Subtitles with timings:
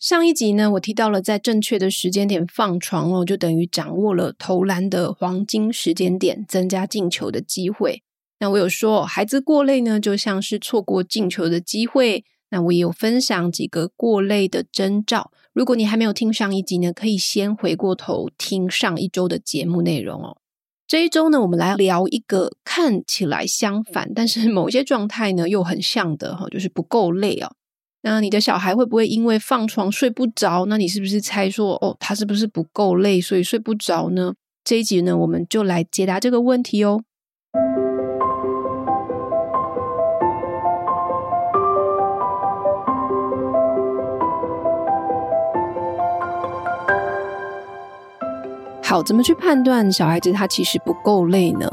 [0.00, 8.04] 上一集呢，我提到了在正确的时间点放床哦，就等于掌握了投篮的黄金时间点，增加进球的机会。
[8.38, 12.24] 那我有说，孩子过累呢，就像是错过进球的机会。
[12.50, 15.32] 那我也有分享几个过累的征兆。
[15.52, 20.38] 如果你还没有听上一集呢，可以先回过头听上一周的节目内容哦。
[20.86, 27.52] 这一周呢，我们来聊一个看起来相反，但是某些状态呢又很像的哈，就是不够累哦。
[28.02, 30.66] 那你的小孩会不会因为放床睡不着？
[30.66, 34.34] 那你是不是猜说，哦，他是不是不够累，所以睡不着呢？
[34.62, 37.02] 这一集呢，我们就来解答这个问题哦。
[48.82, 51.68] 好，怎么去判断小孩子他其实不够累呢？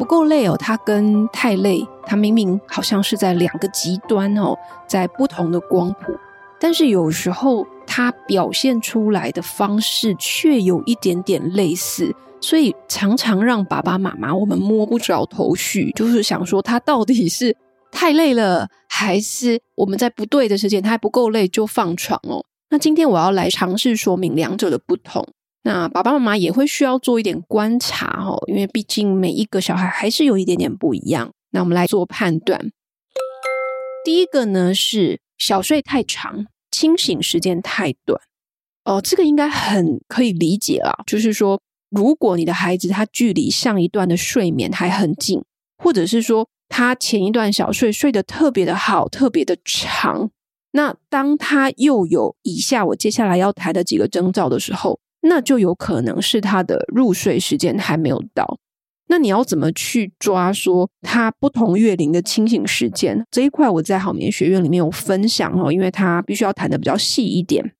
[0.00, 4.56] 不够累哦，他跟太累，他明明好像是在两个极端哦，
[4.88, 6.14] 在不同的光谱，
[6.58, 17.54] 但是有时候他表现出来的方式却有一点点类似，所以常常让爸爸妈妈我们摸不着头绪，就是想说他到底是
[17.92, 22.42] 太累了，还是我们在不对的时间他还不够累就放床哦？
[22.70, 25.28] 那今天我要来尝试说明两者的不同。
[25.62, 31.32] 那爸爸妈妈也会需要做一点观察哦，因为毕竟每一个小孩还是有一点点不一样。
[31.50, 32.70] 那我们来做判断。
[34.04, 38.18] 第一个呢是小睡太长，清醒时间太短。
[38.84, 45.44] 哦，这个应该很可以理解啦，就是说，如果你的孩子他距离上一段的睡眠还很近，
[45.76, 50.30] 或者是说他前一段小睡睡得特别的好，特别的长，
[50.70, 54.98] 那当他又有以下我接下来要谈的几个征兆的时候。
[55.22, 58.58] 那就有可能是他的入睡时间还没有到。
[59.08, 63.68] 那你要怎么去抓说他不同月龄的清醒时间这一块？
[63.68, 67.72] 我在好眠学院里面有分享哦，因为他必须要谈得比较细一点。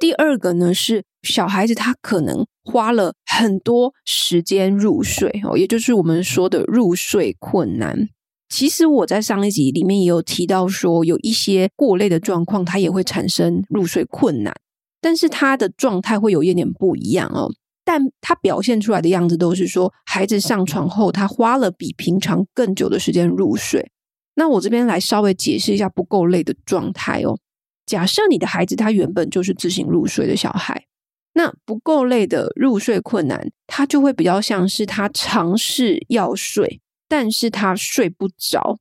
[0.00, 8.08] 第二个呢是小孩子他可能花了很多时间入睡哦，也就是我们说的入睡困难。
[8.48, 14.52] 其实我在上一集里面也有提到说，有一些过累的状况，它也会产生入睡困难。
[15.00, 17.50] 但是他的状态会有一点点不一样哦，
[17.84, 23.90] 但他表现出来的样子都是说，孩子上床后，他花了比平常更久的时间入睡。
[24.34, 27.38] 那我这边来稍微解释一下不够累的状态哦。
[27.86, 30.84] 假设你的孩子他原本就是自行入睡的小孩，
[31.32, 38.78] 那不够累的入睡困难，他就会比较像是他尝试要睡，但是他睡不着，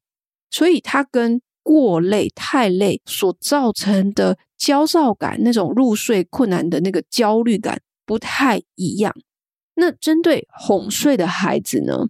[0.51, 4.37] 所以他跟过累、太累所造成的。
[4.59, 9.15] 焦躁感，那种入睡困难的那个焦虑感不太一样。
[9.75, 12.09] 那针对哄睡的孩子呢，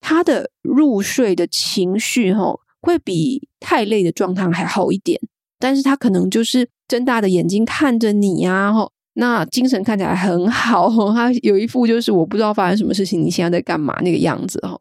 [0.00, 5.20] 他的入睡的情绪哈，会比太累的状态还好一点。
[5.58, 14.78] 但是他可能就是睁大的眼睛看着你呀，哈，那精神看起来很好， 他有一副就是我不知道发生什么事情，你现在在干嘛那个样子哈。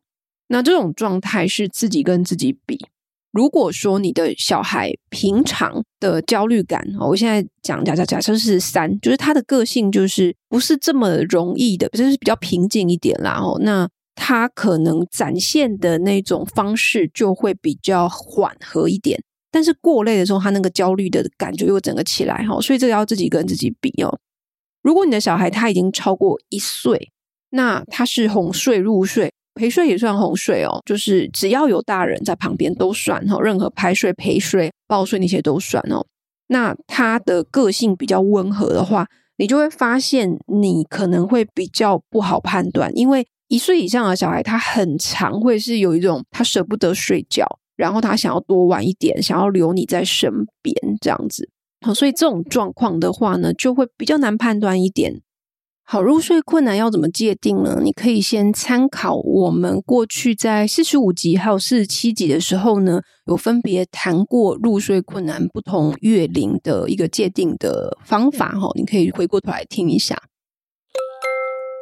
[0.49, 2.77] 那这种状态是自己跟自己比。
[3.37, 13.39] 如果说你的小孩平常的焦虑感，我现在讲假假假设是三，就是他的个性就是不是这么容易的，就是比较平静一点啦。
[13.39, 19.21] 哦，那他可能展现的那种方式就会比较缓和一点。
[19.51, 24.17] 但是过累的时候，他那个焦虑的感觉又整个起来哈，所以这个要自己跟自己比哦。
[24.81, 27.11] 如果你的小孩他已经超过一岁，
[27.51, 29.31] 那他是哄睡入睡。
[29.57, 36.05] 陪睡也算哄睡哦，就是只要有大人在旁边都算哦，任何拍睡、陪睡、抱睡那些都算哦。
[36.47, 39.07] 那他的个性比较温和的话，
[39.37, 50.31] 你就会发现你可能会比较不好判断，因为一岁以上的小孩他很常会是有一种他舍不得睡觉，然后他想要多玩一点，想要留你在身
[50.61, 51.49] 边这样子。
[51.85, 55.21] 好，所以这种状况的话呢，就会比较难判断一点。
[55.89, 57.79] 好，入睡困难要怎么界定呢？
[57.81, 70.21] 你可以先参考我们过去在四十五集还有四十七集的时候呢，有分别谈过入睡困难不同月龄的一个界定的方法哈，你可以回过头来听一下。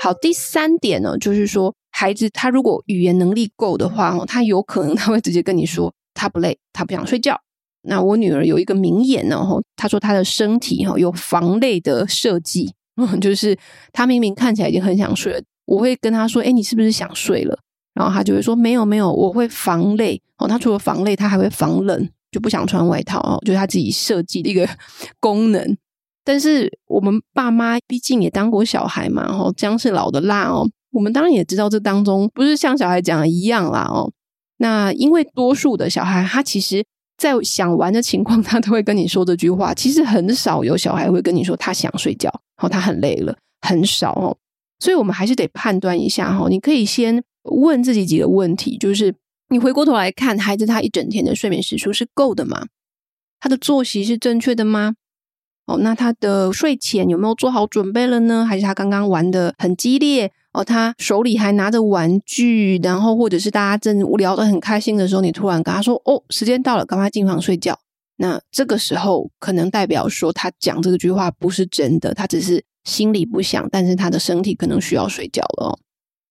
[0.03, 7.41] 好，第三点呢，就是说孩子他如果语言能力够的话，他有可能他会直接跟你说他不累，他不想睡觉。
[7.81, 12.75] 那我女儿有一个名言呢，哈，她说她的身体哈有防累的设计。
[12.97, 13.57] 嗯， 就是
[13.91, 17.57] 他明明看起来已经很想睡了，我会跟他说：“哎，你是不是想睡了？”
[17.93, 24.67] 然后他就会说：“没有，没有，我会防累哦。”他除了防累，他还会防冷，就不想穿外套哦，就是他自己设计的一个
[25.19, 25.77] 功能。
[26.23, 30.67] 但是我们爸妈毕竟也当过小孩嘛，哦，姜是老的辣哦。
[30.91, 34.11] 我们当然也知道这当中不是像小孩讲的一样啦哦。
[34.57, 36.83] 那因为多数的小孩他其实
[37.17, 39.73] 在想玩的情况，他都会跟你说这句话。
[39.73, 42.29] 其实很少有小孩会跟你说他想睡觉，
[42.61, 44.37] 哦，他很累了，很少哦。
[44.79, 46.47] 所以我们还是得判断一下哈。
[46.49, 49.15] 你可以先问自己几个问题，就是
[49.49, 52.67] 你回过头来看孩子他一整天的睡眠时数是够的吗？
[53.39, 54.95] 他的作息是正确的吗？
[55.67, 58.45] 哦，那他的睡前有没有做好准备了呢？
[58.45, 60.31] 还是他刚刚玩得很激烈？
[60.55, 67.77] 哦，他手里还拿着玩具，然后或者是大家正无聊得很开心的时候，你突然跟他说：“哦，时间到了，赶快进房睡觉。”
[68.17, 75.79] 那这个时候可能代表说他讲这句话不是真的，他只是心里不想，但是他的身体可能需要睡觉了哦。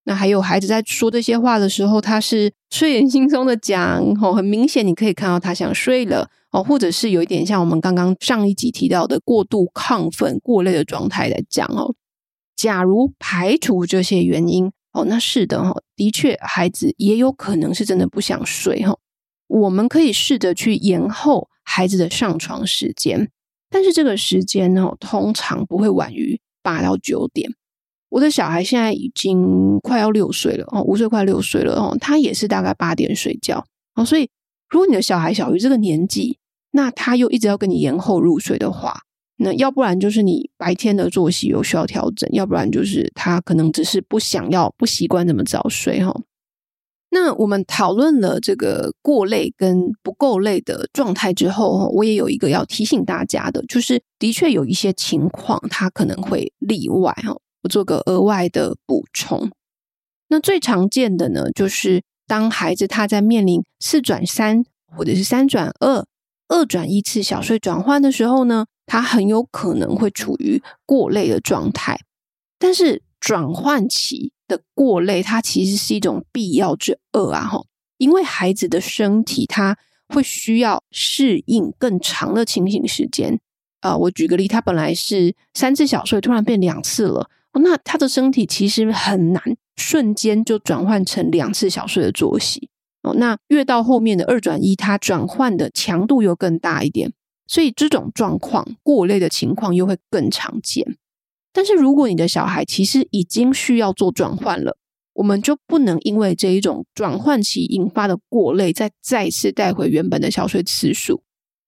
[0.05, 6.29] 那还有孩子在说这些话的时候，他是睡眼惺忪的讲，哦，很明显你可以看到他想睡了。
[6.51, 11.95] 哦，或者是有一点像我们刚刚上一集提到的过度亢奋、过累的状态来讲哦。
[12.57, 18.97] 假如排除这些原因哦，那是的哈，的确孩子也有可能是真的不想睡哈。
[19.47, 23.31] 我们可以试着去延后孩子的上床时间，
[23.69, 27.53] 但是这个时间呢，通常不会晚于八到九点。
[28.11, 33.65] 我的小孩现在已经快要六岁了哦，五岁快六岁了哦，他也是大概八点睡觉
[33.97, 34.05] 哦。
[34.05, 34.31] 所以，
[34.69, 36.39] 如果你的小孩小于这个年纪，
[36.71, 39.01] 那他又一直要跟你延后入睡的话，
[39.37, 46.15] 那要不然就是你白天的作息有需要调整，要不然就是他可能只是不想要、不习惯这么早睡哈。
[47.11, 57.37] 那我们讨论了这个过累跟不够累的状态之后，我也有一个要提醒大家的，就是的确有一些情况他可能会例外哈。
[57.63, 59.51] 我做个额外的补充。
[60.29, 64.65] 那最常见的呢，就是当孩子他在面临四转三
[64.97, 66.05] 或者是三转二。
[66.47, 71.99] 二转一次小睡转换的时候呢，他很有可能会处于过累的状态。
[72.59, 77.47] 但是转换期的过累，它其实是一种必要之恶啊！
[77.47, 77.65] 哈，
[77.99, 79.77] 因为孩子的身体他
[80.09, 83.41] 会需要适应更长的清醒时间
[83.81, 89.43] 啊、我举个例，他本来是三次小睡，突然变两次了，那他的身体其实很难
[89.77, 92.71] 瞬间就转换成两次小睡的作息。
[93.03, 97.13] 哦，那越到后面的二转一，它转换的强度又更大一点，
[97.47, 100.97] 所以这种状况过累的情况又会更常见。
[101.53, 104.77] 但是如果你的小孩其实已经需要做转换了，
[105.13, 111.23] 我们就不能因为这一种转换期引发的过累，再再次带回原本的小睡次数，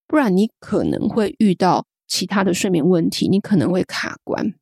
[0.09, 4.55] 不然你可能会遇到其他的睡眠问题，你可能会卡关。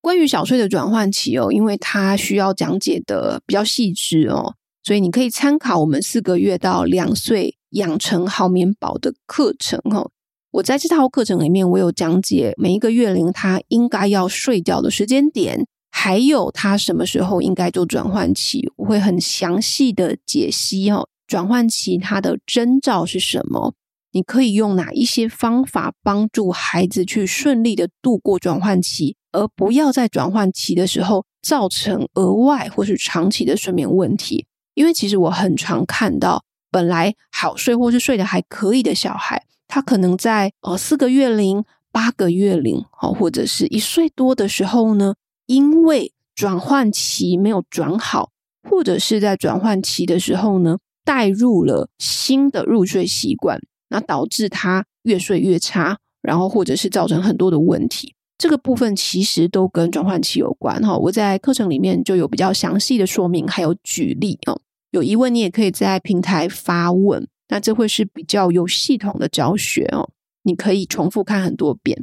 [0.00, 4.54] 关于小睡的转换期哦，因为它需要讲解的比较细致哦。
[4.82, 10.10] 所以你可以参考我们四个月到两岁养成好眠宝的课程哦。
[10.50, 21.08] 我在这套课程里面，我有讲解每一个月龄他应该要睡觉的时间点，还有他什么时候应该做转换期，我会很详细的解析哦。
[21.26, 23.74] 转换期它的征兆是什么？
[24.12, 34.46] 你可以用哪一些方法帮助孩子去顺利的度过转换期，而不要在转换期的时候造成额外或是长期的睡眠问题。
[34.72, 45.14] 因为其实我很常看到，本来好睡或是睡得还可以的小孩，他可能在呃四个月龄、八个月龄，哦，或者是一岁多的时候呢，
[45.46, 48.30] 因为转换期没有转好，
[48.68, 53.60] 或者是在转换期的时候呢，带入了新的入睡习惯，
[53.90, 58.14] 那导致他越睡越差，然后或者是造成很多的问题。
[58.38, 60.96] 这个部分其实都跟转换期有关哈。
[60.96, 64.60] 我在课程里面就有比较详细的说明，还有举例哦。
[64.92, 70.10] 有疑问，你也可以在平台发问，那这会是比较有系统的教学哦。
[70.42, 72.02] 你可以重复看很多遍。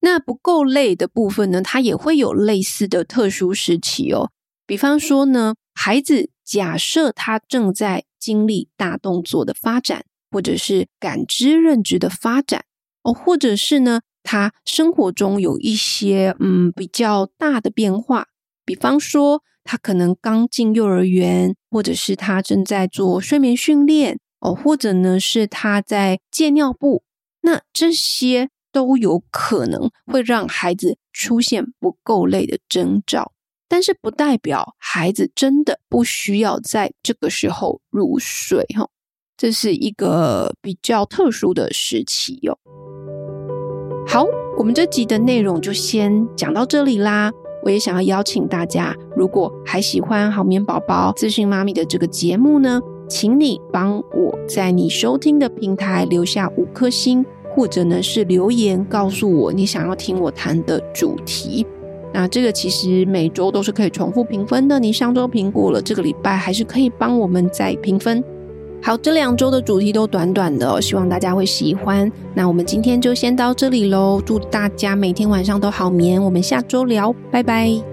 [0.00, 4.30] 那不够累的部分呢，它也会有类似的特殊时期哦。
[4.66, 12.64] 比方说呢，孩子假设他正在经历大动作的发展，或者是感知认知的发展
[13.02, 18.26] 哦，或者是呢，他生活中有一些嗯比较大的变化，
[18.64, 19.42] 比方说。
[19.62, 27.02] 他可能刚进幼儿园，或者是他正在做睡眠训练哦，或者呢是他在戒尿布，
[27.42, 33.32] 那这些都有可能会让孩子出现不够累的征兆，
[33.68, 38.88] 但是不代表孩子真的不需要在这个时候入睡哈，
[39.36, 42.58] 这是一个比较特殊的时期哟。
[44.06, 44.24] 好，
[44.56, 47.30] 我们这集的内容就先讲到这里啦。
[47.62, 52.80] 我也想要邀请大家，如果还喜欢好眠宝宝资讯妈咪的这个节目呢，
[53.10, 61.66] 请你帮我在你收听的平台留下五颗星，或者呢是留言告诉我你想要听我谈的主题。
[62.12, 68.22] 那这个其实每周都是可以重复评分的，你上周评过了，这个礼拜还是可以帮我们再评分。
[68.82, 72.10] 好，这两周的主题都短短的，希望大家会喜欢。
[72.34, 77.89] 那我们今天就先到这里喽，祝大家每天晚上都好眠，我们下周聊，拜拜。